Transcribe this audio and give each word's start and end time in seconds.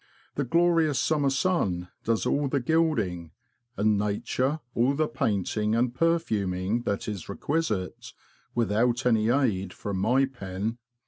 The 0.33 0.43
glorious 0.45 0.97
summer 0.99 1.29
sun 1.29 1.89
does 2.05 2.25
all 2.25 2.47
the 2.47 2.59
gilding, 2.59 3.33
and 3.77 3.99
Nature 3.99 4.59
all 4.73 4.95
the 4.95 5.07
painting 5.07 5.75
and 5.75 5.93
perfuming 5.93 6.81
that 6.85 7.07
is 7.07 7.29
requisite, 7.29 8.11
without 8.55 9.05
any 9.05 9.29
aid 9.29 9.73
from 9.73 9.97
my 9.99 10.25
pen. 10.25 10.79